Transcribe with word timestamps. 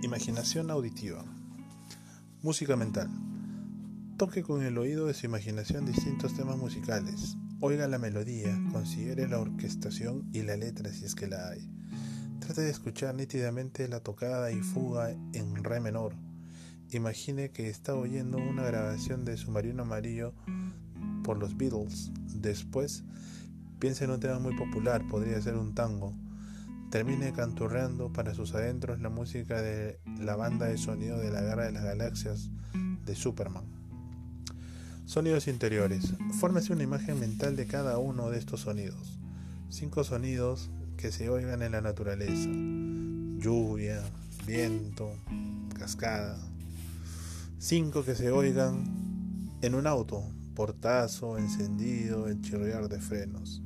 Imaginación 0.00 0.70
auditiva. 0.70 1.24
Música 2.40 2.76
mental. 2.76 3.10
Toque 4.16 4.44
con 4.44 4.62
el 4.62 4.78
oído 4.78 5.06
de 5.06 5.14
su 5.14 5.26
imaginación 5.26 5.86
distintos 5.86 6.34
temas 6.34 6.56
musicales. 6.56 7.36
Oiga 7.58 7.88
la 7.88 7.98
melodía, 7.98 8.56
considere 8.70 9.26
la 9.26 9.40
orquestación 9.40 10.30
y 10.32 10.42
la 10.42 10.56
letra 10.56 10.92
si 10.92 11.04
es 11.04 11.16
que 11.16 11.26
la 11.26 11.48
hay. 11.48 11.68
Trate 12.38 12.60
de 12.60 12.70
escuchar 12.70 13.16
nítidamente 13.16 13.88
la 13.88 13.98
tocada 13.98 14.52
y 14.52 14.60
fuga 14.60 15.10
en 15.10 15.64
re 15.64 15.80
menor. 15.80 16.14
Imagine 16.92 17.50
que 17.50 17.68
está 17.68 17.96
oyendo 17.96 18.38
una 18.38 18.62
grabación 18.62 19.24
de 19.24 19.36
Submarino 19.36 19.82
Amarillo 19.82 20.32
por 21.24 21.38
los 21.38 21.56
Beatles. 21.56 22.12
Después, 22.36 23.02
piense 23.80 24.04
en 24.04 24.12
un 24.12 24.20
tema 24.20 24.38
muy 24.38 24.56
popular, 24.56 25.02
podría 25.08 25.42
ser 25.42 25.56
un 25.56 25.74
tango 25.74 26.14
termine 26.90 27.32
canturreando 27.32 28.12
para 28.12 28.34
sus 28.34 28.54
adentros 28.54 29.00
la 29.00 29.10
música 29.10 29.60
de 29.60 30.00
la 30.18 30.36
banda 30.36 30.66
de 30.66 30.78
sonido 30.78 31.18
de 31.18 31.30
la 31.30 31.42
Guerra 31.42 31.64
de 31.64 31.72
las 31.72 31.84
Galaxias 31.84 32.50
de 33.04 33.14
Superman. 33.14 33.64
Sonidos 35.04 35.48
interiores. 35.48 36.14
Fórmese 36.38 36.72
una 36.72 36.82
imagen 36.82 37.18
mental 37.18 37.56
de 37.56 37.66
cada 37.66 37.98
uno 37.98 38.30
de 38.30 38.38
estos 38.38 38.60
sonidos. 38.60 39.18
Cinco 39.70 40.04
sonidos 40.04 40.70
que 40.96 41.12
se 41.12 41.30
oigan 41.30 41.62
en 41.62 41.72
la 41.72 41.80
naturaleza. 41.80 42.48
Lluvia, 43.38 44.02
viento, 44.46 45.10
cascada. 45.78 46.38
Cinco 47.58 48.04
que 48.04 48.14
se 48.14 48.30
oigan 48.30 49.50
en 49.62 49.74
un 49.74 49.86
auto. 49.86 50.22
Portazo, 50.54 51.38
encendido, 51.38 52.28
el 52.28 52.40
chirriar 52.40 52.88
de 52.88 53.00
frenos. 53.00 53.62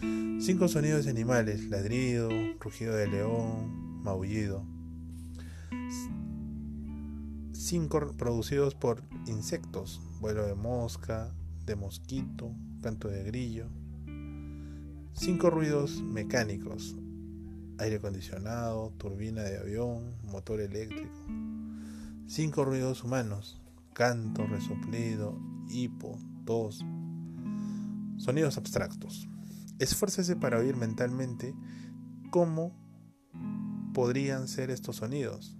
Cinco 0.00 0.68
sonidos 0.68 1.04
de 1.06 1.10
animales, 1.10 1.68
ladrido, 1.68 2.28
rugido 2.60 2.94
de 2.94 3.08
león, 3.08 4.02
maullido. 4.04 4.64
Cinco 7.52 8.14
producidos 8.16 8.76
por 8.76 9.02
insectos, 9.26 10.00
vuelo 10.20 10.46
de 10.46 10.54
mosca, 10.54 11.34
de 11.66 11.74
mosquito, 11.74 12.54
canto 12.80 13.08
de 13.08 13.24
grillo. 13.24 13.66
Cinco 15.14 15.50
ruidos 15.50 16.00
mecánicos, 16.00 16.94
aire 17.78 17.96
acondicionado, 17.96 18.92
turbina 18.98 19.42
de 19.42 19.58
avión, 19.58 20.14
motor 20.22 20.60
eléctrico. 20.60 21.26
Cinco 22.28 22.64
ruidos 22.64 23.02
humanos, 23.02 23.60
canto, 23.94 24.46
resoplido, 24.46 25.36
hipo, 25.68 26.16
tos. 26.44 26.84
Sonidos 28.16 28.56
abstractos. 28.58 29.28
Esfuércese 29.78 30.34
para 30.34 30.58
oír 30.58 30.76
mentalmente 30.76 31.54
cómo 32.30 32.72
podrían 33.94 34.48
ser 34.48 34.70
estos 34.70 34.96
sonidos. 34.96 35.56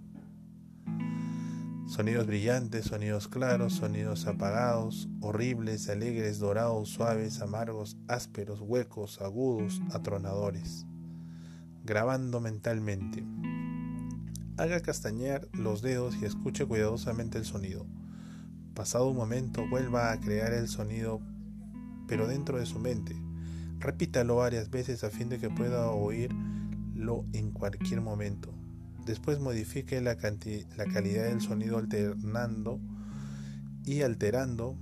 Sonidos 1.86 2.26
brillantes, 2.26 2.86
sonidos 2.86 3.28
claros, 3.28 3.74
sonidos 3.74 4.26
apagados, 4.26 5.08
horribles, 5.20 5.88
alegres, 5.88 6.40
dorados, 6.40 6.88
suaves, 6.88 7.40
amargos, 7.40 7.96
ásperos, 8.08 8.60
huecos, 8.60 9.20
agudos, 9.20 9.80
atronadores. 9.92 10.84
Grabando 11.84 12.40
mentalmente. 12.40 13.24
Haga 14.56 14.80
castañear 14.80 15.48
los 15.52 15.80
dedos 15.80 16.16
y 16.20 16.24
escuche 16.24 16.66
cuidadosamente 16.66 17.38
el 17.38 17.44
sonido. 17.44 17.86
Pasado 18.74 19.08
un 19.08 19.16
momento 19.16 19.64
vuelva 19.70 20.10
a 20.10 20.18
crear 20.18 20.52
el 20.52 20.66
sonido, 20.66 21.20
pero 22.08 22.26
dentro 22.26 22.58
de 22.58 22.66
su 22.66 22.80
mente 22.80 23.27
Repítalo 23.80 24.36
varias 24.36 24.70
veces 24.70 25.04
a 25.04 25.10
fin 25.10 25.28
de 25.28 25.38
que 25.38 25.50
pueda 25.50 25.90
oírlo 25.90 27.24
en 27.32 27.52
cualquier 27.52 28.00
momento. 28.00 28.52
Después 29.06 29.38
modifique 29.38 30.00
la, 30.00 30.16
calidad 30.16 31.24
del 31.24 31.40
sonido 31.40 31.78
alternando 31.78 32.80
y 33.84 34.02
alterando 34.02 34.76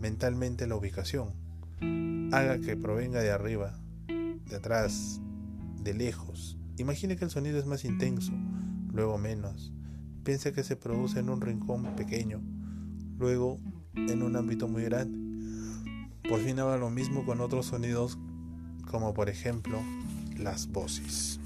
mentalmente 0.00 0.66
la 0.66 0.76
ubicación. 0.76 1.34
Haga 2.32 2.58
que 2.58 2.76
provenga 2.76 3.20
de 3.20 3.30
arriba, 3.30 3.78
de 4.08 4.56
atrás, 4.56 5.20
de 5.82 5.94
lejos. 5.94 6.58
Imagine 6.78 7.16
que 7.16 7.24
el 7.24 7.30
sonido 7.30 7.58
es 7.58 7.66
más 7.66 7.84
intenso, 7.84 8.32
luego 8.92 9.18
menos. 9.18 9.72
Piense 10.24 10.52
que 10.52 10.64
se 10.64 10.76
produce 10.76 11.20
en 11.20 11.30
un 11.30 11.40
rincón 11.40 11.94
pequeño, 11.94 12.42
luego 13.16 13.58
en 13.94 14.22
un 14.22 14.34
ámbito 14.36 14.66
muy 14.66 14.82
grande 14.82 15.25
por 16.28 16.40
fin 16.40 16.58
haga 16.58 16.76
lo 16.76 16.90
mismo 16.90 17.24
con 17.24 17.40
otros 17.40 17.66
sonidos 17.66 18.18
como 18.90 19.14
por 19.14 19.28
ejemplo 19.28 19.78
las 20.36 20.68
voces. 20.68 21.40